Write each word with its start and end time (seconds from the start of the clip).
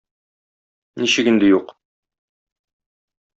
Ничек 1.01 1.29
инде 1.33 1.51
юк? 1.51 1.75